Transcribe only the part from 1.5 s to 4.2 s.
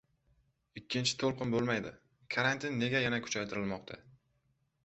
bo‘lmaydi». Karantin nega yana kuchaytirilmoqda?